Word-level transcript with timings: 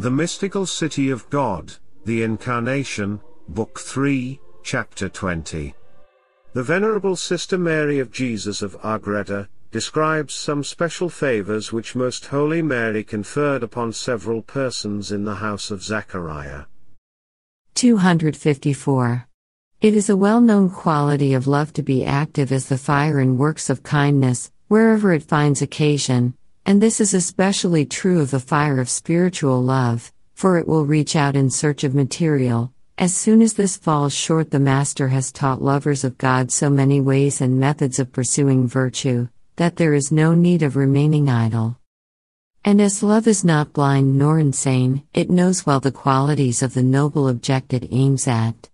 The 0.00 0.10
Mystical 0.10 0.64
City 0.64 1.10
of 1.10 1.28
God, 1.28 1.74
The 2.06 2.22
Incarnation, 2.22 3.20
Book 3.50 3.78
3, 3.78 4.40
Chapter 4.62 5.10
20. 5.10 5.74
The 6.54 6.62
Venerable 6.62 7.16
Sister 7.16 7.58
Mary 7.58 7.98
of 7.98 8.10
Jesus 8.10 8.62
of 8.62 8.78
Agreda, 8.82 9.50
describes 9.70 10.32
some 10.32 10.64
special 10.64 11.10
favors 11.10 11.70
which 11.70 11.94
Most 11.94 12.24
Holy 12.24 12.62
Mary 12.62 13.04
conferred 13.04 13.62
upon 13.62 13.92
several 13.92 14.40
persons 14.40 15.12
in 15.12 15.24
the 15.24 15.34
house 15.34 15.70
of 15.70 15.82
Zachariah. 15.82 16.64
254. 17.74 19.28
It 19.82 19.94
is 19.94 20.08
a 20.08 20.16
well 20.16 20.40
known 20.40 20.70
quality 20.70 21.34
of 21.34 21.46
love 21.46 21.74
to 21.74 21.82
be 21.82 22.06
active 22.06 22.52
as 22.52 22.70
the 22.70 22.78
fire 22.78 23.20
in 23.20 23.36
works 23.36 23.68
of 23.68 23.82
kindness, 23.82 24.50
wherever 24.68 25.12
it 25.12 25.24
finds 25.24 25.60
occasion, 25.60 26.32
and 26.66 26.82
this 26.82 27.00
is 27.00 27.14
especially 27.14 27.84
true 27.84 28.20
of 28.20 28.30
the 28.30 28.40
fire 28.40 28.80
of 28.80 28.88
spiritual 28.88 29.62
love, 29.62 30.12
for 30.34 30.58
it 30.58 30.68
will 30.68 30.86
reach 30.86 31.16
out 31.16 31.36
in 31.36 31.50
search 31.50 31.84
of 31.84 31.94
material. 31.94 32.72
As 32.98 33.14
soon 33.14 33.40
as 33.40 33.54
this 33.54 33.76
falls 33.76 34.14
short, 34.14 34.50
the 34.50 34.60
Master 34.60 35.08
has 35.08 35.32
taught 35.32 35.62
lovers 35.62 36.04
of 36.04 36.18
God 36.18 36.52
so 36.52 36.68
many 36.68 37.00
ways 37.00 37.40
and 37.40 37.58
methods 37.58 37.98
of 37.98 38.12
pursuing 38.12 38.68
virtue, 38.68 39.28
that 39.56 39.76
there 39.76 39.94
is 39.94 40.12
no 40.12 40.34
need 40.34 40.62
of 40.62 40.76
remaining 40.76 41.28
idle. 41.28 41.78
And 42.62 42.80
as 42.80 43.02
love 43.02 43.26
is 43.26 43.42
not 43.42 43.72
blind 43.72 44.18
nor 44.18 44.38
insane, 44.38 45.02
it 45.14 45.30
knows 45.30 45.64
well 45.64 45.80
the 45.80 45.90
qualities 45.90 46.62
of 46.62 46.74
the 46.74 46.82
noble 46.82 47.26
object 47.26 47.72
it 47.72 47.88
aims 47.90 48.28
at. 48.28 48.68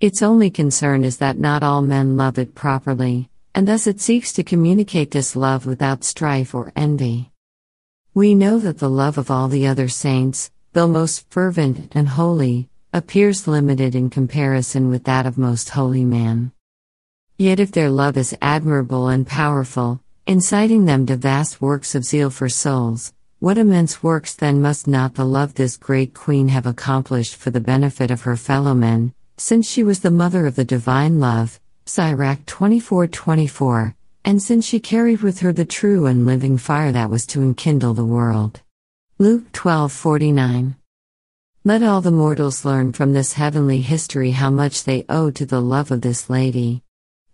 Its 0.00 0.22
only 0.22 0.50
concern 0.50 1.04
is 1.04 1.18
that 1.18 1.38
not 1.38 1.62
all 1.62 1.82
men 1.82 2.16
love 2.16 2.38
it 2.38 2.56
properly, 2.56 3.30
and 3.54 3.66
thus 3.66 3.86
it 3.86 4.00
seeks 4.00 4.32
to 4.32 4.42
communicate 4.42 5.10
this 5.10 5.34
love 5.34 5.66
without 5.66 6.04
strife 6.04 6.54
or 6.54 6.72
envy. 6.76 7.30
We 8.14 8.34
know 8.34 8.58
that 8.58 8.78
the 8.78 8.90
love 8.90 9.18
of 9.18 9.30
all 9.30 9.48
the 9.48 9.66
other 9.66 9.88
saints, 9.88 10.50
though 10.72 10.88
most 10.88 11.30
fervent 11.30 11.92
and 11.94 12.08
holy, 12.08 12.68
appears 12.92 13.46
limited 13.46 13.94
in 13.94 14.10
comparison 14.10 14.88
with 14.88 15.04
that 15.04 15.26
of 15.26 15.38
most 15.38 15.70
holy 15.70 16.04
Mary. 16.04 16.50
Yet 17.36 17.60
if 17.60 17.70
their 17.70 17.90
love 17.90 18.16
is 18.16 18.36
admirable 18.42 19.08
and 19.08 19.26
powerful, 19.26 20.00
inciting 20.26 20.86
them 20.86 21.06
to 21.06 21.16
vast 21.16 21.60
works 21.60 21.94
of 21.94 22.04
zeal 22.04 22.30
for 22.30 22.48
souls, 22.48 23.12
what 23.38 23.58
immense 23.58 24.02
works 24.02 24.34
then 24.34 24.60
must 24.60 24.88
not 24.88 25.14
the 25.14 25.24
love 25.24 25.54
this 25.54 25.76
great 25.76 26.12
queen 26.12 26.48
have 26.48 26.66
accomplished 26.66 27.36
for 27.36 27.50
the 27.50 27.60
benefit 27.60 28.10
of 28.10 28.22
her 28.22 28.36
fellow 28.36 28.74
men, 28.74 29.14
since 29.36 29.70
she 29.70 29.84
was 29.84 30.00
the 30.00 30.10
mother 30.10 30.46
of 30.46 30.56
the 30.56 30.64
divine 30.64 31.20
love, 31.20 31.60
Sirach 31.88 32.44
24:24, 32.44 33.94
and 34.22 34.42
since 34.42 34.66
she 34.66 34.78
carried 34.78 35.22
with 35.22 35.38
her 35.38 35.54
the 35.54 35.64
true 35.64 36.04
and 36.04 36.26
living 36.26 36.58
fire 36.58 36.92
that 36.92 37.08
was 37.08 37.24
to 37.28 37.40
enkindle 37.40 37.94
the 37.94 38.04
world. 38.04 38.60
Luke 39.16 39.50
12:49. 39.52 40.76
Let 41.64 41.82
all 41.82 42.02
the 42.02 42.10
mortals 42.10 42.66
learn 42.66 42.92
from 42.92 43.14
this 43.14 43.32
heavenly 43.32 43.80
history 43.80 44.32
how 44.32 44.50
much 44.50 44.84
they 44.84 45.06
owe 45.08 45.30
to 45.30 45.46
the 45.46 45.62
love 45.62 45.90
of 45.90 46.02
this 46.02 46.28
lady. 46.28 46.82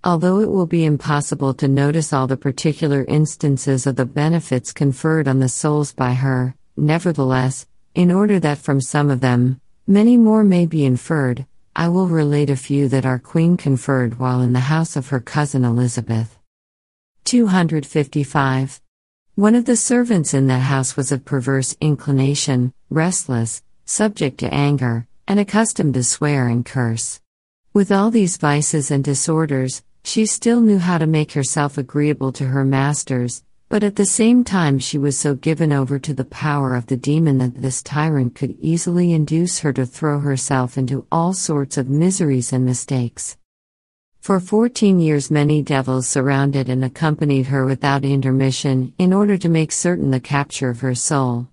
Although 0.05 0.39
it 0.39 0.53
will 0.53 0.67
be 0.67 0.85
impossible 0.85 1.53
to 1.55 1.67
notice 1.67 2.13
all 2.13 2.29
the 2.29 2.37
particular 2.37 3.05
instances 3.09 3.89
of 3.89 3.97
the 3.97 4.07
benefits 4.07 4.73
conferred 4.73 5.27
on 5.27 5.41
the 5.41 5.49
souls 5.49 5.93
by 5.93 6.15
her, 6.15 6.55
nevertheless, 6.77 7.67
in 7.97 8.13
order 8.13 8.39
that 8.39 8.59
from 8.59 8.81
some 8.81 9.11
of 9.11 9.19
them, 9.19 9.61
many 9.89 10.17
more 10.17 10.45
may 10.45 10.65
be 10.65 10.85
inferred, 10.85 11.45
I 11.77 11.89
will 11.89 12.07
relate 12.07 12.51
a 12.51 12.57
few 12.57 12.89
that 12.89 13.05
our 13.05 13.19
Queen 13.19 13.57
conferred 13.57 14.21
while 14.21 14.41
in 14.41 14.53
the 14.53 14.61
house 14.61 14.95
of 14.95 15.09
her 15.09 15.19
cousin 15.19 15.65
Elizabeth. 15.65 16.39
255. 17.25 18.81
One 19.35 19.57
of 19.57 19.65
the 19.65 19.77
servants 19.77 20.35
in 20.35 20.47
that 20.47 20.61
house 20.61 20.97
was 20.97 21.11
of 21.11 21.25
perverse 21.25 21.77
inclination, 21.81 22.73
restless, 22.91 23.63
subject 23.85 24.39
to 24.39 24.55
anger, 24.55 25.09
and 25.27 25.41
accustomed 25.41 25.95
to 25.95 26.05
swear 26.05 26.47
and 26.47 26.65
curse. 26.65 27.21
With 27.73 27.91
all 27.91 28.13
these 28.13 28.37
vices 28.37 28.93
and 28.93 29.03
disorders, 29.03 29.83
she 30.05 30.27
still 30.27 30.61
knew 30.61 30.79
how 30.79 30.99
to 30.99 31.09
make 31.09 31.33
herself 31.33 31.77
agreeable 31.77 32.31
to 32.33 32.47
her 32.47 32.65
masters, 32.65 33.43
but 33.69 33.83
at 33.83 33.97
the 33.97 34.07
same 34.07 34.45
time 34.45 34.79
she 34.79 34.99
was 34.99 35.19
so 35.19 35.35
given 35.35 35.73
over 35.73 35.99
to 35.99 36.15
the 36.15 36.25
power 36.25 36.75
of 36.75 36.87
the 36.87 36.97
demon 36.97 37.39
that 37.39 37.61
this 37.61 37.83
tyrant 37.83 38.35
could 38.35 38.57
easily 38.61 39.13
induce 39.13 39.61
her 39.61 39.73
to 39.73 39.87
throw 39.87 40.21
herself 40.21 40.79
into 40.79 41.07
all 41.11 41.33
sorts 41.33 41.77
of 41.77 41.89
miseries 41.89 42.53
and 42.53 42.65
mistakes. 42.65 43.37
For 44.21 44.41
fourteen 44.41 45.01
years, 45.01 45.31
many 45.31 45.61
devils 45.61 46.09
surrounded 46.09 46.69
and 46.69 46.85
accompanied 46.85 47.47
her 47.47 47.67
without 47.67 48.05
intermission 48.05 48.95
in 48.99 49.13
order 49.13 49.37
to 49.37 49.49
make 49.51 49.71
certain 49.71 50.11
the 50.11 50.21
capture 50.21 50.71
of 50.71 50.81
her 50.81 50.95
soul. 50.95 51.49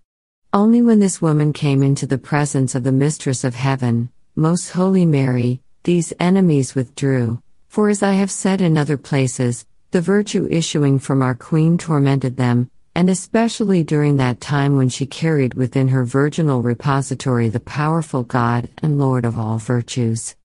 Only 0.53 0.81
when 0.81 0.99
this 0.99 1.21
woman 1.21 1.53
came 1.53 1.83
into 1.83 2.05
the 2.05 2.17
presence 2.17 2.75
of 2.75 2.83
the 2.83 2.91
Mistress 2.91 3.43
of 3.43 3.55
Heaven, 3.55 4.09
Most 4.35 4.69
Holy 4.69 5.05
Mary, 5.05 5.61
these 5.83 6.13
enemies 6.19 6.75
withdrew, 6.75 7.41
for 7.67 7.89
as 7.89 8.03
I 8.03 8.13
have 8.13 8.31
said 8.31 8.61
in 8.61 8.77
other 8.77 8.97
places, 8.97 9.65
the 9.91 9.99
virtue 9.99 10.47
issuing 10.49 10.97
from 10.97 11.21
our 11.21 11.35
Queen 11.35 11.77
tormented 11.77 12.37
them, 12.37 12.71
and 12.95 13.09
especially 13.09 13.83
during 13.83 14.15
that 14.15 14.39
time 14.39 14.77
when 14.77 14.87
she 14.87 15.05
carried 15.05 15.53
within 15.53 15.89
her 15.89 16.05
virginal 16.05 16.61
repository 16.61 17.49
the 17.49 17.59
powerful 17.59 18.23
God 18.23 18.69
and 18.81 18.97
Lord 18.97 19.25
of 19.25 19.37
all 19.37 19.57
virtues. 19.57 20.37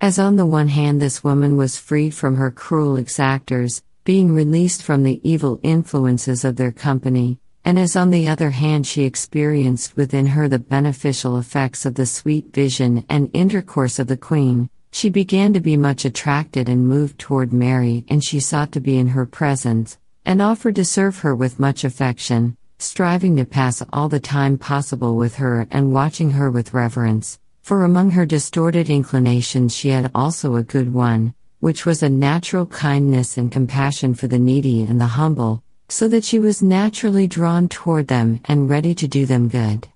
As 0.00 0.20
on 0.20 0.36
the 0.36 0.46
one 0.46 0.68
hand 0.68 1.02
this 1.02 1.24
woman 1.24 1.56
was 1.56 1.78
freed 1.78 2.14
from 2.14 2.36
her 2.36 2.52
cruel 2.52 2.94
exactors, 2.94 3.82
being 4.04 4.32
released 4.32 4.84
from 4.84 5.02
the 5.02 5.20
evil 5.28 5.58
influences 5.64 6.44
of 6.44 6.54
their 6.54 6.72
company, 6.72 7.40
and 7.64 7.76
as 7.76 7.96
on 7.96 8.10
the 8.10 8.28
other 8.28 8.50
hand 8.50 8.86
she 8.86 9.02
experienced 9.02 9.96
within 9.96 10.28
her 10.28 10.48
the 10.48 10.60
beneficial 10.60 11.38
effects 11.38 11.84
of 11.84 11.96
the 11.96 12.06
sweet 12.06 12.54
vision 12.54 13.04
and 13.08 13.30
intercourse 13.34 13.98
of 13.98 14.06
the 14.06 14.16
Queen, 14.16 14.70
she 14.92 15.08
began 15.08 15.52
to 15.52 15.60
be 15.60 15.76
much 15.76 16.04
attracted 16.04 16.68
and 16.68 16.88
moved 16.88 17.18
toward 17.18 17.52
Mary, 17.52 18.04
and 18.08 18.22
she 18.22 18.40
sought 18.40 18.72
to 18.72 18.80
be 18.80 18.98
in 18.98 19.08
her 19.08 19.26
presence, 19.26 19.98
and 20.24 20.42
offered 20.42 20.74
to 20.76 20.84
serve 20.84 21.18
her 21.18 21.34
with 21.34 21.60
much 21.60 21.84
affection, 21.84 22.56
striving 22.78 23.36
to 23.36 23.44
pass 23.44 23.82
all 23.92 24.08
the 24.08 24.20
time 24.20 24.58
possible 24.58 25.16
with 25.16 25.36
her 25.36 25.66
and 25.70 25.92
watching 25.92 26.32
her 26.32 26.50
with 26.50 26.74
reverence. 26.74 27.38
For 27.62 27.84
among 27.84 28.12
her 28.12 28.26
distorted 28.26 28.90
inclinations, 28.90 29.74
she 29.74 29.90
had 29.90 30.10
also 30.14 30.56
a 30.56 30.62
good 30.62 30.92
one, 30.92 31.34
which 31.60 31.84
was 31.84 32.02
a 32.02 32.08
natural 32.08 32.66
kindness 32.66 33.36
and 33.36 33.52
compassion 33.52 34.14
for 34.14 34.26
the 34.28 34.38
needy 34.38 34.82
and 34.82 35.00
the 35.00 35.06
humble, 35.06 35.62
so 35.88 36.08
that 36.08 36.24
she 36.24 36.38
was 36.38 36.62
naturally 36.62 37.26
drawn 37.26 37.68
toward 37.68 38.08
them 38.08 38.40
and 38.46 38.70
ready 38.70 38.94
to 38.94 39.06
do 39.06 39.26
them 39.26 39.48
good. 39.48 39.88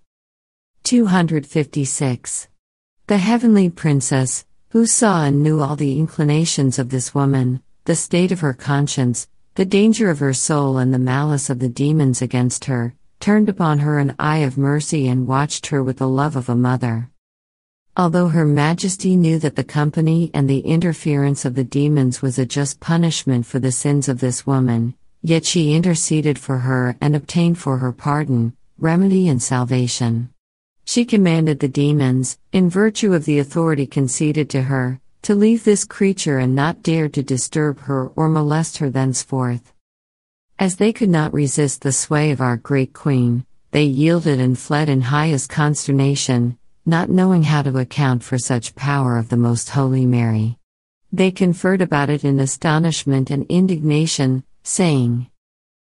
256. 0.84 2.48
The 3.06 3.18
Heavenly 3.18 3.70
Princess, 3.70 4.44
who 4.74 4.84
saw 4.84 5.22
and 5.22 5.40
knew 5.40 5.60
all 5.60 5.76
the 5.76 6.00
inclinations 6.00 6.80
of 6.80 6.88
this 6.88 7.14
woman, 7.14 7.62
the 7.84 7.94
state 7.94 8.32
of 8.32 8.40
her 8.40 8.52
conscience, 8.52 9.28
the 9.54 9.64
danger 9.64 10.10
of 10.10 10.18
her 10.18 10.34
soul, 10.34 10.78
and 10.78 10.92
the 10.92 10.98
malice 10.98 11.48
of 11.48 11.60
the 11.60 11.68
demons 11.68 12.20
against 12.20 12.64
her, 12.64 12.92
turned 13.20 13.48
upon 13.48 13.78
her 13.78 14.00
an 14.00 14.12
eye 14.18 14.38
of 14.38 14.58
mercy 14.58 15.06
and 15.06 15.28
watched 15.28 15.68
her 15.68 15.80
with 15.80 15.98
the 15.98 16.08
love 16.08 16.34
of 16.34 16.48
a 16.48 16.56
mother. 16.56 17.08
Although 17.96 18.26
Her 18.26 18.44
Majesty 18.44 19.14
knew 19.14 19.38
that 19.38 19.54
the 19.54 19.62
company 19.62 20.32
and 20.34 20.50
the 20.50 20.58
interference 20.58 21.44
of 21.44 21.54
the 21.54 21.62
demons 21.62 22.20
was 22.20 22.36
a 22.36 22.44
just 22.44 22.80
punishment 22.80 23.46
for 23.46 23.60
the 23.60 23.70
sins 23.70 24.08
of 24.08 24.18
this 24.18 24.44
woman, 24.44 24.94
yet 25.22 25.44
she 25.44 25.72
interceded 25.74 26.36
for 26.36 26.58
her 26.58 26.96
and 27.00 27.14
obtained 27.14 27.58
for 27.58 27.78
her 27.78 27.92
pardon, 27.92 28.56
remedy, 28.76 29.28
and 29.28 29.40
salvation. 29.40 30.33
She 30.84 31.04
commanded 31.04 31.60
the 31.60 31.68
demons, 31.68 32.38
in 32.52 32.68
virtue 32.68 33.14
of 33.14 33.24
the 33.24 33.38
authority 33.38 33.86
conceded 33.86 34.50
to 34.50 34.62
her, 34.62 35.00
to 35.22 35.34
leave 35.34 35.64
this 35.64 35.84
creature 35.84 36.38
and 36.38 36.54
not 36.54 36.82
dare 36.82 37.08
to 37.08 37.22
disturb 37.22 37.80
her 37.80 38.08
or 38.08 38.28
molest 38.28 38.78
her 38.78 38.90
thenceforth. 38.90 39.72
As 40.58 40.76
they 40.76 40.92
could 40.92 41.08
not 41.08 41.32
resist 41.32 41.80
the 41.80 41.92
sway 41.92 42.30
of 42.30 42.42
our 42.42 42.58
great 42.58 42.92
queen, 42.92 43.46
they 43.70 43.84
yielded 43.84 44.38
and 44.38 44.58
fled 44.58 44.88
in 44.88 45.00
highest 45.00 45.48
consternation, 45.48 46.58
not 46.84 47.08
knowing 47.08 47.44
how 47.44 47.62
to 47.62 47.78
account 47.78 48.22
for 48.22 48.36
such 48.36 48.74
power 48.74 49.16
of 49.16 49.30
the 49.30 49.36
Most 49.36 49.70
Holy 49.70 50.04
Mary. 50.04 50.58
They 51.10 51.30
conferred 51.30 51.80
about 51.80 52.10
it 52.10 52.24
in 52.24 52.38
astonishment 52.38 53.30
and 53.30 53.46
indignation, 53.48 54.44
saying, 54.62 55.30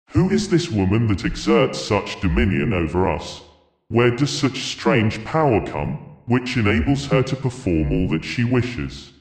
Who 0.08 0.28
is 0.30 0.48
this 0.48 0.68
woman 0.68 1.06
that 1.06 1.24
exerts 1.24 1.78
such 1.78 2.20
dominion 2.20 2.72
over 2.72 3.08
us? 3.08 3.42
Where 3.90 4.12
does 4.12 4.30
such 4.30 4.62
strange 4.70 5.24
power 5.24 5.66
come, 5.66 5.98
which 6.26 6.56
enables 6.56 7.06
her 7.06 7.24
to 7.24 7.34
perform 7.34 7.90
all 7.90 8.08
that 8.10 8.24
she 8.24 8.44
wishes? 8.44 9.12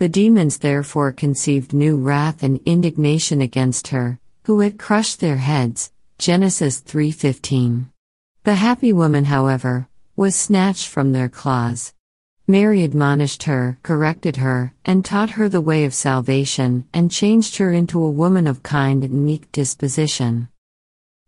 The 0.00 0.08
demons 0.08 0.58
therefore 0.58 1.12
conceived 1.12 1.72
new 1.72 1.96
wrath 1.96 2.42
and 2.42 2.58
indignation 2.66 3.40
against 3.40 3.88
her, 3.88 4.18
who 4.46 4.58
had 4.58 4.80
crushed 4.80 5.20
their 5.20 5.36
heads. 5.36 5.92
Genesis 6.18 6.80
3:15. 6.80 7.90
The 8.42 8.56
happy 8.56 8.92
woman, 8.92 9.26
however, 9.26 9.86
was 10.16 10.34
snatched 10.34 10.88
from 10.88 11.12
their 11.12 11.28
claws. 11.28 11.94
Mary 12.48 12.82
admonished 12.82 13.44
her, 13.44 13.78
corrected 13.84 14.38
her, 14.38 14.74
and 14.84 15.04
taught 15.04 15.38
her 15.38 15.48
the 15.48 15.60
way 15.60 15.84
of 15.84 15.94
salvation, 15.94 16.84
and 16.92 17.12
changed 17.12 17.58
her 17.58 17.70
into 17.70 18.02
a 18.02 18.10
woman 18.10 18.48
of 18.48 18.64
kind 18.64 19.04
and 19.04 19.24
meek 19.24 19.52
disposition. 19.52 20.48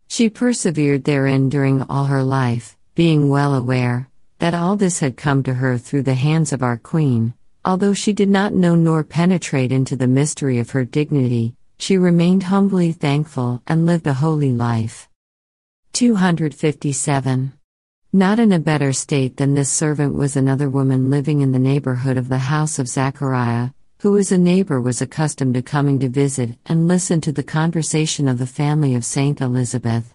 She 0.07 0.29
persevered 0.29 1.03
therein 1.03 1.49
during 1.49 1.81
all 1.83 2.05
her 2.05 2.23
life, 2.23 2.77
being 2.95 3.29
well 3.29 3.53
aware 3.53 4.09
that 4.39 4.53
all 4.53 4.75
this 4.75 4.99
had 4.99 5.17
come 5.17 5.43
to 5.43 5.55
her 5.55 5.77
through 5.77 6.03
the 6.03 6.13
hands 6.13 6.53
of 6.53 6.63
our 6.63 6.77
Queen, 6.77 7.33
although 7.65 7.93
she 7.93 8.13
did 8.13 8.29
not 8.29 8.53
know 8.53 8.75
nor 8.75 9.03
penetrate 9.03 9.71
into 9.71 9.95
the 9.95 10.07
mystery 10.07 10.59
of 10.59 10.71
her 10.71 10.85
dignity, 10.85 11.55
she 11.79 11.97
remained 11.97 12.43
humbly 12.43 12.91
thankful 12.91 13.61
and 13.67 13.85
lived 13.85 14.07
a 14.07 14.13
holy 14.13 14.51
life. 14.51 15.09
257. 15.93 17.53
Not 18.13 18.39
in 18.39 18.51
a 18.51 18.59
better 18.59 18.93
state 18.93 19.37
than 19.37 19.53
this 19.53 19.69
servant 19.69 20.13
was 20.13 20.35
another 20.35 20.69
woman 20.69 21.09
living 21.09 21.41
in 21.41 21.51
the 21.51 21.59
neighborhood 21.59 22.17
of 22.17 22.29
the 22.29 22.37
house 22.37 22.79
of 22.79 22.87
Zachariah, 22.87 23.71
who 23.99 24.15
as 24.17 24.31
a 24.31 24.37
neighbor 24.37 24.79
was 24.79 25.01
accustomed 25.01 25.55
to 25.55 25.61
coming 25.61 25.99
to 25.99 26.07
visit 26.07 26.51
and 26.67 26.87
listen 26.87 27.19
to 27.19 27.31
the 27.31 27.41
conversation 27.41 28.27
of 28.27 28.37
the 28.37 28.45
family 28.45 28.93
of 28.93 29.03
Saint 29.03 29.41
Elizabeth. 29.41 30.13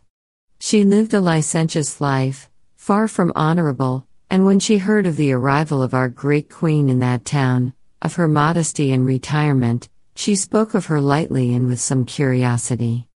She 0.61 0.85
lived 0.85 1.13
a 1.15 1.21
licentious 1.21 2.01
life, 2.01 2.49
far 2.77 3.09
from 3.09 3.33
honorable, 3.35 4.07
and 4.31 4.47
when 4.47 4.61
she 4.61 4.79
heard 4.79 5.07
of 5.07 5.17
the 5.17 5.33
arrival 5.33 5.83
of 5.83 5.95
our 5.95 6.09
great 6.09 6.49
queen 6.49 6.89
in 6.89 7.01
that 7.01 7.25
town, 7.25 7.75
of 8.01 8.15
her 8.15 8.29
modesty 8.29 8.93
and 8.93 9.05
retirement, 9.05 9.89
she 10.15 10.37
spoke 10.37 10.75
of 10.75 10.87
her 10.87 11.01
lightly 11.01 11.53
and 11.53 11.67
with 11.67 11.81
some 11.81 12.05
curiosity. 12.05 13.09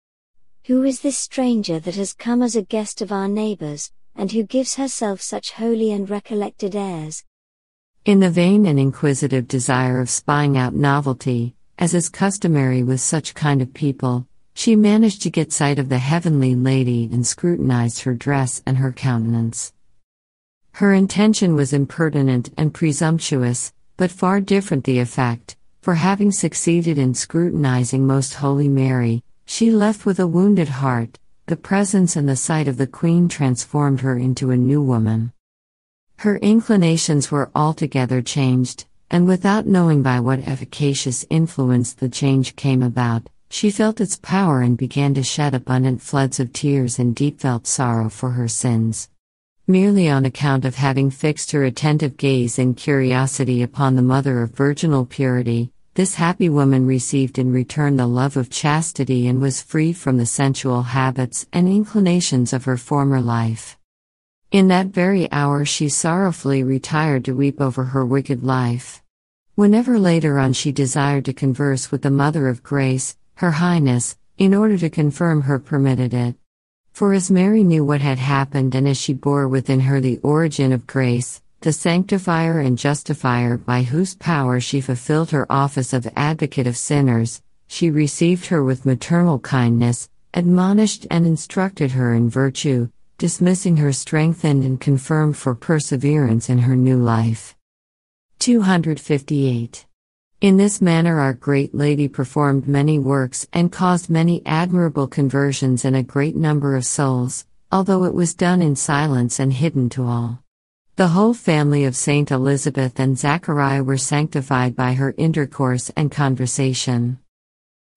Who 0.65 0.83
is 0.83 1.01
this 1.01 1.17
stranger 1.17 1.79
that 1.79 1.95
has 1.95 2.13
come 2.13 2.43
as 2.43 2.57
a 2.57 2.63
guest 2.63 3.01
of 3.01 3.13
our 3.13 3.29
neighbors, 3.29 3.93
and 4.17 4.33
who 4.33 4.43
gives 4.43 4.75
herself 4.75 5.21
such 5.21 5.53
holy 5.53 5.93
and 5.93 6.11
recollected 6.11 6.75
airs? 6.75 7.23
In 8.07 8.21
the 8.21 8.31
vain 8.31 8.67
and 8.67 8.79
inquisitive 8.79 9.49
desire 9.49 9.99
of 9.99 10.09
spying 10.09 10.57
out 10.57 10.77
novelty, 10.77 11.57
as 11.77 11.93
is 11.93 12.09
customary 12.09 12.85
with 12.85 13.01
such 13.01 13.35
kind 13.35 13.61
of 13.61 13.75
people, 13.75 14.29
she 14.55 14.77
managed 14.77 15.23
to 15.23 15.31
get 15.31 15.53
sight 15.53 15.81
of 15.81 15.89
the 15.89 15.99
heavenly 15.99 16.55
lady 16.55 17.11
and 17.11 17.27
scrutinized 17.27 18.03
her 18.03 18.15
dress 18.15 18.63
and 18.65 18.77
her 18.77 18.93
countenance. 18.93 19.73
Her 20.75 20.93
intention 20.93 21.57
was 21.57 21.73
impertinent 21.73 22.51
and 22.57 22.73
presumptuous, 22.73 23.73
but 23.97 24.13
far 24.13 24.41
different 24.41 24.85
the 24.85 25.01
effect, 25.01 25.57
for 25.83 25.97
having 25.97 26.31
succeeded 26.31 26.99
in 26.99 27.13
scrutinizing 27.13 28.07
Most 28.07 28.35
Holy 28.35 28.69
Mary, 28.69 29.25
she 29.47 29.73
left 29.73 30.07
with 30.07 30.21
a 30.21 30.29
wounded 30.29 30.69
heart, 30.69 31.19
the 31.47 31.57
presence 31.57 32.15
and 32.15 32.29
the 32.29 32.37
sight 32.37 32.69
of 32.69 32.77
the 32.77 32.87
Queen 32.87 33.29
transformed 33.29 34.03
her 34.03 34.17
into 34.17 34.53
a 34.53 34.57
new 34.57 34.81
woman. 34.81 35.33
Her 36.21 36.39
inclinations 36.39 37.31
were 37.31 37.51
altogether 37.55 38.23
changed, 38.23 38.87
and 39.11 39.27
without 39.27 39.67
knowing 39.67 40.03
by 40.03 40.19
what 40.19 40.41
efficacious 40.41 41.27
influence 41.29 41.93
the 41.93 42.09
change 42.09 42.57
came 42.57 42.83
about, 42.83 43.29
she 43.51 43.71
felt 43.71 44.01
its 44.01 44.17
power 44.17 44.63
and 44.63 44.77
began 44.79 45.15
to 45.15 45.23
shed 45.23 45.55
abundant 45.55 46.01
floods 46.01 46.41
of 46.41 46.53
tears 46.53 46.99
and 46.99 47.15
deep 47.15 47.41
felt 47.41 47.67
sorrow 47.67 48.09
for 48.09 48.31
her 48.31 48.49
sins. 48.49 49.09
Merely 49.69 50.09
on 50.09 50.25
account 50.25 50.65
of 50.65 50.77
having 50.77 51.11
fixed 51.11 51.53
her 51.53 51.65
attentive 51.65 52.17
gaze 52.17 52.59
and 52.59 52.77
curiosity 52.77 53.63
upon 53.63 53.95
the 53.95 54.03
Mother 54.03 54.43
of 54.43 54.51
virginal 54.51 55.05
purity, 55.05 55.71
this 55.95 56.15
happy 56.15 56.49
woman 56.49 56.87
received 56.87 57.39
in 57.39 57.53
return 57.53 57.97
the 57.97 58.07
love 58.07 58.37
of 58.37 58.51
chastity 58.51 59.29
and 59.29 59.41
was 59.41 59.63
free 59.63 59.93
from 59.93 60.17
the 60.17 60.27
sensual 60.27 60.83
habits 60.83 61.47
and 61.53 61.69
inclinations 61.69 62.53
of 62.53 62.65
her 62.65 62.77
former 62.77 63.21
life. 63.21 63.77
In 64.53 64.69
that 64.69 64.87
very 64.87 65.31
hour, 65.33 65.65
she 65.65 65.89
sorrowfully 65.89 66.63
retired 66.63 67.25
to 67.25 67.35
weep 67.35 67.61
over 67.61 67.83
her 67.83 68.07
wicked 68.07 68.45
life. 68.45 69.03
Whenever 69.57 69.99
later 69.99 70.39
on 70.39 70.53
she 70.53 70.71
desired 70.71 71.25
to 71.25 71.33
converse 71.33 71.91
with 71.91 72.03
the 72.03 72.11
Mother 72.13 72.49
of 72.49 72.63
Grace, 72.63 73.17
her 73.35 73.51
Highness, 73.51 74.17
in 74.39 74.55
order 74.55 74.79
to 74.79 74.89
confirm 74.89 75.43
her 75.43 75.59
permitted 75.59 76.15
it. 76.15 76.37
For 76.93 77.13
as 77.13 77.31
Mary 77.31 77.65
knew 77.65 77.85
what 77.85 78.01
had 78.01 78.19
happened 78.19 78.75
and 78.77 78.87
as 78.87 78.97
she 78.97 79.13
bore 79.13 79.49
within 79.49 79.81
her 79.81 80.01
the 80.01 80.21
origin 80.23 80.73
of 80.73 80.87
grace, 80.87 81.43
the 81.61 81.73
sanctifier 81.73 82.61
and 82.61 82.79
justifier 82.79 83.57
by 83.57 83.83
whose 83.83 84.15
power 84.15 84.61
she 84.61 84.81
fulfilled 84.81 85.33
her 85.33 85.51
office 85.51 85.93
of 85.93 86.07
advocate 86.15 86.69
of 86.69 86.77
sinners, 86.77 87.43
she 87.67 87.91
received 87.91 88.47
her 88.47 88.63
with 88.63 88.87
maternal 88.87 89.41
kindness, 89.41 90.09
admonished 90.33 91.07
and 91.11 91.27
instructed 91.27 91.91
her 91.91 92.15
in 92.15 92.31
virtue, 92.31 92.89
dismissing 93.19 93.79
her 93.79 93.93
strengthened 93.93 94.63
and 94.63 94.81
confirmed 94.81 95.37
for 95.37 95.55
perseverance 95.55 96.51
in 96.51 96.59
her 96.59 96.77
new 96.77 96.99
life. 96.99 97.57
258. 98.41 99.87
In 100.43 100.59
this 100.59 100.83
manner, 100.83 101.19
our 101.19 101.33
great 101.33 101.75
lady 101.75 102.09
performed 102.09 102.69
many 102.69 102.99
works 102.99 103.47
and 103.55 103.73
caused 103.73 104.11
many 104.11 104.43
admirable 104.45 105.07
conversions 105.07 105.85
in 105.85 105.95
a 105.95 106.03
great 106.03 106.37
number 106.37 106.77
of 106.77 106.85
souls, 106.85 107.47
although 107.73 108.05
it 108.05 108.13
was 108.13 108.35
done 108.35 108.61
in 108.61 108.77
silence 108.77 109.41
and 109.41 109.55
hidden 109.55 109.89
to 109.89 110.05
all. 110.05 110.43
The 110.97 111.09
whole 111.09 111.33
family 111.33 111.85
of 111.85 111.97
Saint 111.97 112.31
Elizabeth 112.31 113.01
and 113.01 113.19
Zachariah 113.19 113.83
were 113.83 113.97
sanctified 113.97 114.77
by 114.77 114.93
her 114.93 115.15
intercourse 115.17 115.91
and 115.97 116.11
conversation. 116.11 117.19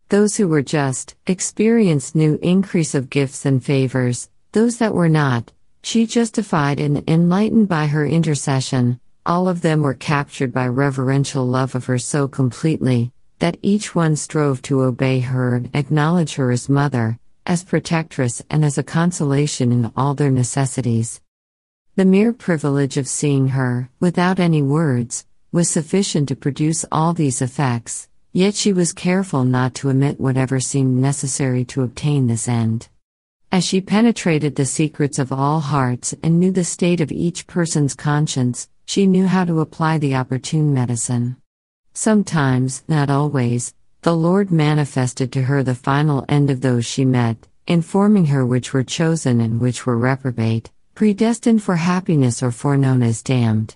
Those 0.07 0.37
who 0.37 0.47
were 0.47 0.61
just 0.61 1.15
experienced 1.27 2.15
new 2.15 2.39
increase 2.41 2.95
of 2.95 3.09
gifts 3.09 3.45
and 3.45 3.63
favors, 3.63 4.29
those 4.51 4.77
that 4.77 4.95
were 4.95 5.09
not, 5.09 5.51
she 5.83 6.05
justified 6.05 6.79
and 6.79 7.03
enlightened 7.07 7.67
by 7.67 7.87
her 7.87 8.05
intercession, 8.05 8.99
all 9.25 9.47
of 9.47 9.61
them 9.61 9.81
were 9.81 9.93
captured 9.93 10.51
by 10.51 10.67
reverential 10.67 11.45
love 11.45 11.75
of 11.75 11.85
her 11.85 11.99
so 11.99 12.27
completely 12.27 13.11
that 13.39 13.57
each 13.61 13.95
one 13.95 14.15
strove 14.15 14.61
to 14.61 14.81
obey 14.81 15.19
her 15.19 15.55
and 15.55 15.69
acknowledge 15.73 16.35
her 16.35 16.51
as 16.51 16.67
mother, 16.67 17.17
as 17.45 17.63
protectress, 17.63 18.43
and 18.49 18.65
as 18.65 18.77
a 18.77 18.83
consolation 18.83 19.71
in 19.71 19.91
all 19.95 20.13
their 20.13 20.31
necessities. 20.31 21.21
The 21.95 22.05
mere 22.05 22.33
privilege 22.33 22.97
of 22.97 23.07
seeing 23.07 23.49
her, 23.49 23.89
without 23.99 24.39
any 24.39 24.61
words, 24.61 25.25
was 25.51 25.69
sufficient 25.69 26.27
to 26.29 26.35
produce 26.35 26.85
all 26.91 27.13
these 27.13 27.41
effects, 27.41 28.07
yet 28.33 28.55
she 28.55 28.73
was 28.73 28.93
careful 28.93 29.43
not 29.43 29.73
to 29.75 29.89
omit 29.89 30.19
whatever 30.19 30.59
seemed 30.59 31.01
necessary 31.01 31.65
to 31.65 31.83
obtain 31.83 32.27
this 32.27 32.47
end. 32.47 32.89
As 33.51 33.63
she 33.63 33.81
penetrated 33.81 34.55
the 34.55 34.65
secrets 34.65 35.17
of 35.17 35.31
all 35.31 35.59
hearts 35.59 36.13
and 36.21 36.39
knew 36.39 36.51
the 36.51 36.63
state 36.63 37.01
of 37.01 37.11
each 37.11 37.47
person's 37.47 37.95
conscience, 37.95 38.69
she 38.85 39.07
knew 39.07 39.25
how 39.25 39.43
to 39.43 39.59
apply 39.59 39.97
the 39.97 40.13
opportune 40.13 40.71
medicine. 40.71 41.35
Sometimes, 41.91 42.83
not 42.87 43.09
always, 43.09 43.73
the 44.03 44.15
Lord 44.15 44.51
manifested 44.51 45.31
to 45.31 45.41
her 45.41 45.63
the 45.63 45.73
final 45.73 46.25
end 46.29 46.51
of 46.51 46.61
those 46.61 46.85
she 46.85 47.05
met, 47.05 47.47
informing 47.65 48.27
her 48.27 48.45
which 48.45 48.71
were 48.71 48.83
chosen 48.83 49.41
and 49.41 49.59
which 49.59 49.83
were 49.83 49.97
reprobate, 49.97 50.69
predestined 50.93 51.63
for 51.63 51.77
happiness 51.77 52.43
or 52.43 52.51
foreknown 52.51 53.01
as 53.01 53.23
damned. 53.23 53.75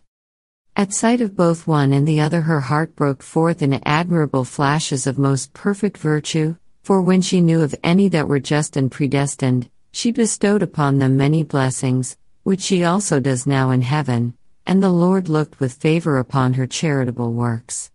At 0.75 0.93
sight 0.93 1.19
of 1.19 1.35
both 1.35 1.65
one 1.65 1.93
and 1.93 2.07
the 2.07 2.21
other, 2.21 2.41
her 2.41 2.61
heart 2.61 2.95
broke 2.95 3.23
forth 3.23 3.63
in 3.63 3.73
admirable 3.85 4.43
flashes 4.43 5.07
of 5.07 5.17
most 5.17 5.53
perfect 5.53 5.97
virtue, 5.97 6.57
for 6.83 7.01
when 7.01 7.21
she 7.21 7.39
knew 7.39 7.61
of 7.61 7.73
any 7.81 8.09
that 8.09 8.27
were 8.27 8.39
just 8.39 8.75
and 8.75 8.91
predestined, 8.91 9.69
she 9.93 10.11
bestowed 10.11 10.61
upon 10.61 10.99
them 10.99 11.15
many 11.15 11.41
blessings, 11.41 12.17
which 12.43 12.59
she 12.59 12.83
also 12.83 13.21
does 13.21 13.47
now 13.47 13.71
in 13.71 13.81
heaven, 13.81 14.33
and 14.65 14.83
the 14.83 14.89
Lord 14.89 15.29
looked 15.29 15.61
with 15.61 15.73
favor 15.73 16.17
upon 16.17 16.53
her 16.55 16.67
charitable 16.67 17.31
works. 17.31 17.89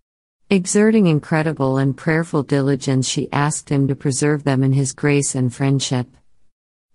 Exerting 0.49 1.07
incredible 1.07 1.77
and 1.77 1.95
prayerful 1.95 2.43
diligence, 2.43 3.07
she 3.07 3.31
asked 3.31 3.69
him 3.69 3.87
to 3.89 3.95
preserve 3.95 4.45
them 4.45 4.65
in 4.65 4.73
his 4.73 4.95
grace 4.95 5.35
and 5.35 5.55
friendship. 5.55 6.07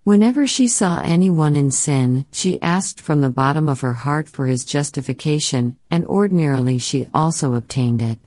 Whenever 0.04 0.48
she 0.48 0.68
saw 0.68 1.00
anyone 1.02 1.56
in 1.56 1.70
sin, 1.70 2.26
she 2.32 2.60
asked 2.62 3.00
from 3.00 3.22
the 3.22 3.30
bottom 3.30 3.70
of 3.70 3.82
her 3.82 3.94
heart 3.94 4.28
for 4.28 4.48
his 4.48 4.66
justification, 4.66 5.78
and 5.92 6.04
ordinarily 6.08 6.80
she 6.80 7.08
also 7.14 7.54
obtained 7.54 8.02
it. 8.02 8.18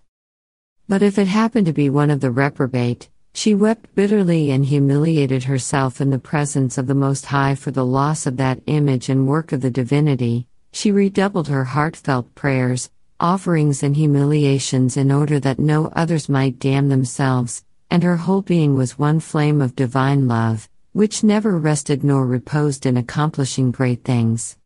But 0.88 1.02
if 1.02 1.18
it 1.18 1.26
happened 1.26 1.66
to 1.66 1.72
be 1.72 1.90
one 1.90 2.10
of 2.10 2.20
the 2.20 2.30
reprobate, 2.30 3.08
she 3.36 3.54
wept 3.54 3.94
bitterly 3.94 4.50
and 4.50 4.64
humiliated 4.64 5.44
herself 5.44 6.00
in 6.00 6.08
the 6.08 6.18
presence 6.18 6.78
of 6.78 6.86
the 6.86 6.94
Most 6.94 7.26
High 7.26 7.54
for 7.54 7.70
the 7.70 7.84
loss 7.84 8.24
of 8.24 8.38
that 8.38 8.62
image 8.64 9.10
and 9.10 9.28
work 9.28 9.52
of 9.52 9.60
the 9.60 9.70
divinity, 9.70 10.46
she 10.72 10.90
redoubled 10.90 11.46
her 11.48 11.64
heartfelt 11.64 12.34
prayers, 12.34 12.90
offerings, 13.20 13.82
and 13.82 13.94
humiliations 13.94 14.96
in 14.96 15.12
order 15.12 15.38
that 15.38 15.58
no 15.58 15.88
others 15.88 16.30
might 16.30 16.58
damn 16.58 16.88
themselves, 16.88 17.62
and 17.90 18.02
her 18.02 18.16
whole 18.16 18.40
being 18.40 18.74
was 18.74 18.98
one 18.98 19.20
flame 19.20 19.60
of 19.60 19.76
divine 19.76 20.26
love, 20.26 20.66
which 20.92 21.22
never 21.22 21.58
rested 21.58 22.02
nor 22.02 22.26
reposed 22.26 22.86
in 22.86 22.96
accomplishing 22.96 23.70
great 23.70 24.02
things. 24.02 24.56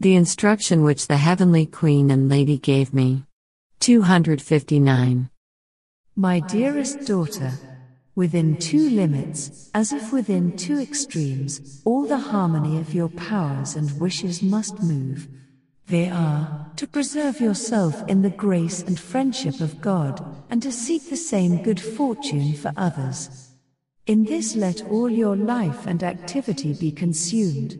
The 0.00 0.16
instruction 0.16 0.82
which 0.82 1.08
the 1.08 1.18
heavenly 1.18 1.66
Queen 1.66 2.10
and 2.10 2.30
Lady 2.30 2.56
gave 2.56 2.94
me. 2.94 3.24
259. 3.80 5.28
My 6.16 6.40
dearest 6.40 7.06
daughter, 7.06 7.52
Within 8.14 8.56
two 8.58 8.90
limits, 8.90 9.70
as 9.72 9.92
if 9.92 10.12
within 10.12 10.56
two 10.56 10.78
extremes, 10.78 11.80
all 11.86 12.06
the 12.06 12.18
harmony 12.18 12.78
of 12.78 12.92
your 12.92 13.08
powers 13.08 13.74
and 13.74 13.98
wishes 13.98 14.42
must 14.42 14.82
move. 14.82 15.28
They 15.86 16.10
are 16.10 16.70
to 16.76 16.86
preserve 16.86 17.40
yourself 17.40 18.06
in 18.08 18.20
the 18.20 18.30
grace 18.30 18.82
and 18.82 19.00
friendship 19.00 19.60
of 19.60 19.80
God, 19.80 20.24
and 20.50 20.62
to 20.62 20.70
seek 20.70 21.08
the 21.08 21.16
same 21.16 21.62
good 21.62 21.80
fortune 21.80 22.52
for 22.52 22.72
others. 22.76 23.48
In 24.06 24.24
this 24.24 24.56
let 24.56 24.82
all 24.90 25.08
your 25.08 25.36
life 25.36 25.86
and 25.86 26.02
activity 26.02 26.74
be 26.74 26.92
consumed. 26.92 27.78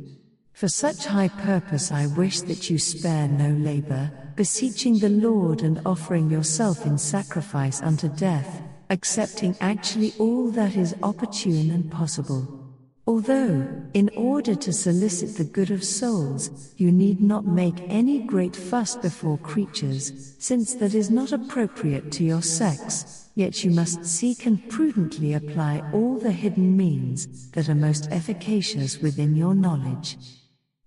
For 0.52 0.68
such 0.68 1.06
high 1.06 1.28
purpose 1.28 1.92
I 1.92 2.06
wish 2.06 2.40
that 2.42 2.70
you 2.70 2.78
spare 2.78 3.28
no 3.28 3.50
labor, 3.50 4.10
beseeching 4.36 4.98
the 4.98 5.08
Lord 5.08 5.62
and 5.62 5.80
offering 5.84 6.30
yourself 6.30 6.86
in 6.86 6.96
sacrifice 6.96 7.82
unto 7.82 8.08
death, 8.08 8.62
accepting 8.92 9.56
actually 9.60 10.12
all 10.18 10.50
that 10.50 10.76
is 10.76 10.94
opportune 11.02 11.70
and 11.70 11.90
possible. 11.90 12.62
Although, 13.06 13.66
in 13.94 14.10
order 14.16 14.54
to 14.54 14.72
solicit 14.72 15.36
the 15.36 15.50
good 15.52 15.72
of 15.72 15.82
souls, 15.82 16.72
you 16.76 16.92
need 16.92 17.20
not 17.20 17.44
make 17.44 17.80
any 17.88 18.20
great 18.20 18.54
fuss 18.54 18.94
before 18.94 19.38
creatures, 19.38 20.36
since 20.38 20.74
that 20.74 20.94
is 20.94 21.10
not 21.10 21.32
appropriate 21.32 22.12
to 22.12 22.22
your 22.22 22.42
sex, 22.42 23.28
yet 23.34 23.64
you 23.64 23.72
must 23.72 24.04
seek 24.04 24.46
and 24.46 24.68
prudently 24.68 25.32
apply 25.32 25.82
all 25.92 26.18
the 26.18 26.30
hidden 26.30 26.76
means 26.76 27.50
that 27.52 27.68
are 27.68 27.74
most 27.74 28.06
efficacious 28.12 28.98
within 28.98 29.34
your 29.34 29.54
knowledge. 29.54 30.16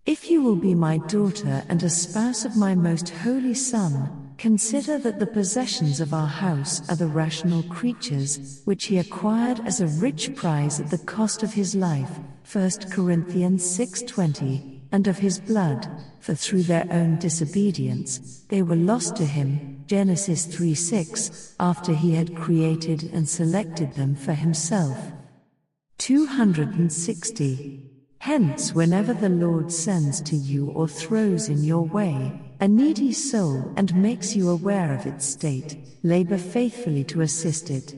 If 0.05 0.29
you 0.29 0.41
will 0.41 0.55
be 0.55 0.75
my 0.75 0.99
daughter 0.99 1.63
and 1.67 1.81
a 1.83 1.89
spouse 1.89 2.45
of 2.45 2.55
my 2.55 2.75
most 2.75 3.09
holy 3.09 3.55
Son, 3.55 4.24
consider 4.37 4.97
that 4.99 5.19
the 5.19 5.27
possessions 5.27 5.99
of 5.99 6.13
our 6.13 6.27
house 6.27 6.87
are 6.89 6.95
the 6.95 7.07
rational 7.07 7.63
creatures, 7.63 8.61
which 8.65 8.85
he 8.85 8.97
acquired 8.97 9.59
as 9.65 9.81
a 9.81 9.87
rich 9.87 10.35
prize 10.35 10.79
at 10.79 10.89
the 10.89 10.97
cost 10.97 11.43
of 11.43 11.53
his 11.53 11.75
life, 11.75 12.19
1 12.51 12.89
Corinthians 12.89 13.63
6:20, 13.63 14.81
and 14.91 15.07
of 15.07 15.17
his 15.17 15.39
blood, 15.39 15.87
for 16.19 16.35
through 16.35 16.63
their 16.63 16.87
own 16.91 17.17
disobedience, 17.17 18.43
they 18.49 18.61
were 18.61 18.75
lost 18.75 19.15
to 19.15 19.25
him, 19.25 19.83
Genesis 19.87 20.45
3:6, 20.45 21.55
after 21.59 21.93
he 21.93 22.11
had 22.11 22.35
created 22.35 23.09
and 23.13 23.27
selected 23.27 23.93
them 23.95 24.15
for 24.15 24.33
himself. 24.33 24.97
260. 25.97 27.84
Hence, 28.25 28.73
whenever 28.73 29.13
the 29.13 29.29
Lord 29.29 29.71
sends 29.71 30.19
to 30.21 30.35
you 30.35 30.71
or 30.71 30.87
throws 30.87 31.47
in 31.47 31.63
your 31.63 31.83
way 31.83 32.33
a 32.59 32.67
needy 32.67 33.13
soul 33.13 33.71
and 33.77 33.93
makes 33.93 34.35
you 34.35 34.49
aware 34.49 34.95
of 34.95 35.05
its 35.05 35.27
state, 35.27 35.77
labor 36.01 36.39
faithfully 36.39 37.03
to 37.03 37.21
assist 37.21 37.69
it. 37.69 37.93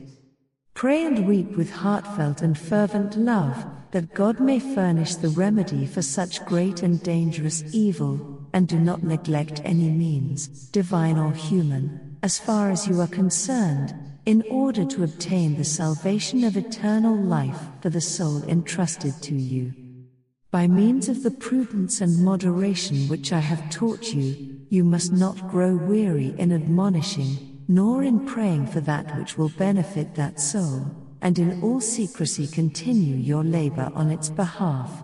Pray 0.74 1.02
and 1.02 1.26
weep 1.26 1.56
with 1.56 1.70
heartfelt 1.70 2.42
and 2.42 2.58
fervent 2.58 3.16
love, 3.16 3.64
that 3.92 4.12
God 4.12 4.38
may 4.38 4.58
furnish 4.60 5.14
the 5.14 5.30
remedy 5.30 5.86
for 5.86 6.02
such 6.02 6.44
great 6.44 6.82
and 6.82 7.02
dangerous 7.02 7.64
evil, 7.72 8.46
and 8.52 8.68
do 8.68 8.78
not 8.78 9.02
neglect 9.02 9.62
any 9.64 9.88
means, 9.88 10.68
divine 10.68 11.16
or 11.16 11.32
human, 11.32 12.18
as 12.22 12.38
far 12.38 12.70
as 12.70 12.86
you 12.86 13.00
are 13.00 13.06
concerned, 13.06 13.94
in 14.26 14.44
order 14.50 14.84
to 14.84 15.04
obtain 15.04 15.56
the 15.56 15.64
salvation 15.64 16.44
of 16.44 16.54
eternal 16.54 17.16
life 17.16 17.68
for 17.80 17.88
the 17.88 18.02
soul 18.02 18.42
entrusted 18.42 19.14
to 19.22 19.34
you. 19.34 19.87
By 20.50 20.66
means 20.66 21.10
of 21.10 21.22
the 21.22 21.30
prudence 21.30 22.00
and 22.00 22.24
moderation 22.24 23.06
which 23.08 23.34
I 23.34 23.40
have 23.40 23.68
taught 23.68 24.14
you, 24.14 24.62
you 24.70 24.82
must 24.82 25.12
not 25.12 25.50
grow 25.50 25.76
weary 25.76 26.34
in 26.38 26.52
admonishing, 26.52 27.64
nor 27.68 28.02
in 28.02 28.24
praying 28.24 28.68
for 28.68 28.80
that 28.80 29.14
which 29.18 29.36
will 29.36 29.50
benefit 29.50 30.14
that 30.14 30.40
soul, 30.40 30.86
and 31.20 31.38
in 31.38 31.62
all 31.62 31.82
secrecy 31.82 32.46
continue 32.46 33.16
your 33.16 33.44
labor 33.44 33.92
on 33.94 34.10
its 34.10 34.30
behalf. 34.30 35.02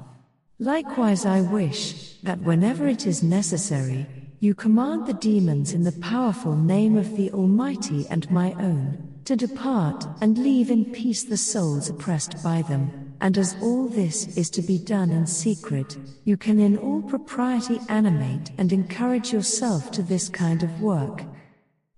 Likewise, 0.59 1.27
I 1.27 1.43
wish 1.43 2.15
that 2.23 2.41
whenever 2.41 2.89
it 2.89 3.07
is 3.07 3.23
necessary, 3.23 4.07
you 4.41 4.55
command 4.55 5.07
the 5.07 5.13
demons 5.13 5.75
in 5.75 5.83
the 5.83 6.01
powerful 6.01 6.57
name 6.57 6.97
of 6.97 7.19
the 7.19 7.31
Almighty 7.33 8.07
and 8.09 8.31
my 8.31 8.55
own, 8.55 9.21
to 9.27 9.37
depart 9.37 10.07
and 10.23 10.39
leave 10.39 10.71
in 10.71 10.87
peace 10.87 11.25
the 11.25 11.37
souls 11.37 11.91
oppressed 11.91 12.43
by 12.43 12.63
them 12.63 13.14
and 13.25 13.39
as 13.39 13.57
all 13.63 13.89
this 13.89 14.37
is 14.37 14.51
to 14.51 14.61
be 14.61 14.79
done 14.79 15.11
in 15.11 15.27
secret, 15.27 15.97
you 16.25 16.37
can 16.37 16.61
in 16.61 16.77
all 16.77 17.01
propriety 17.01 17.81
animate 17.89 18.51
and 18.59 18.71
encourage 18.71 19.33
yourself 19.33 19.91
to 19.91 20.03
this 20.03 20.29
kind 20.29 20.63
of 20.63 20.83
work. 20.83 21.25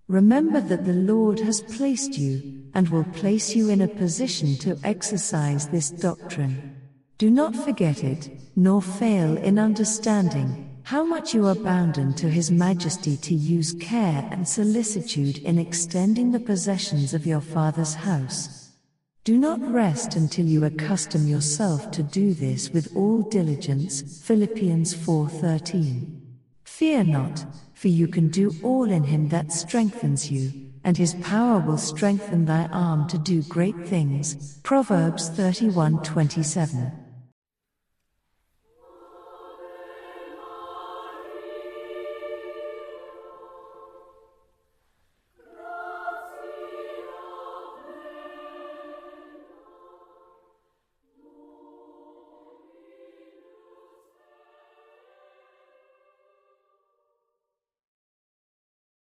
Remember 0.06 0.60
that 0.60 0.84
the 0.84 0.92
Lord 0.92 1.40
has 1.40 1.62
placed 1.62 2.16
you, 2.16 2.62
and 2.74 2.88
will 2.90 3.02
place 3.02 3.56
you 3.56 3.70
in 3.70 3.80
a 3.80 3.88
position 3.88 4.54
to 4.58 4.78
exercise 4.84 5.66
this 5.66 5.90
doctrine. 5.90 6.76
Do 7.18 7.28
not 7.28 7.56
forget 7.56 8.04
it, 8.04 8.30
nor 8.54 8.80
fail 8.80 9.36
in 9.36 9.58
understanding 9.58 10.78
how 10.84 11.02
much 11.02 11.34
you 11.34 11.44
are 11.48 11.56
bounden 11.56 12.14
to 12.14 12.30
His 12.30 12.52
Majesty 12.52 13.16
to 13.16 13.34
use 13.34 13.74
care 13.80 14.28
and 14.30 14.46
solicitude 14.46 15.38
in 15.38 15.58
extending 15.58 16.30
the 16.30 16.38
possessions 16.38 17.14
of 17.14 17.26
your 17.26 17.40
Father's 17.40 17.94
house. 17.94 18.55
Do 19.26 19.36
not 19.36 19.58
rest 19.66 20.14
until 20.14 20.46
you 20.46 20.64
accustom 20.64 21.26
yourself 21.26 21.90
to 21.90 22.04
do 22.04 22.32
this 22.32 22.72
with 22.72 22.88
all 22.94 23.22
diligence. 23.22 24.04
Philippians 24.22 24.94
4:13. 24.94 26.20
Fear 26.64 27.02
not, 27.06 27.44
for 27.74 27.88
you 27.88 28.06
can 28.06 28.28
do 28.28 28.54
all 28.62 28.88
in 28.88 29.02
him 29.02 29.26
that 29.30 29.50
strengthens 29.50 30.30
you, 30.30 30.52
and 30.84 30.96
his 30.96 31.14
power 31.14 31.58
will 31.58 31.76
strengthen 31.76 32.44
thy 32.44 32.68
arm 32.72 33.04
to 33.08 33.18
do 33.18 33.42
great 33.42 33.74
things. 33.84 34.36
Proverbs 34.62 35.28
31:27. 35.36 37.05